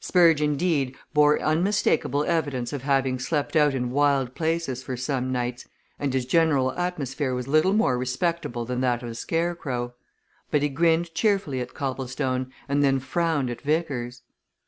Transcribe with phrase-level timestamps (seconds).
[0.00, 5.68] Spurge, indeed, bore unmistakable evidence of having slept out in wild places for some nights
[6.00, 9.94] and his general atmosphere was little more respectable than that of a scarecrow.
[10.50, 14.22] But he grinned cheerfully at Copplestone and then frowned at Vickers.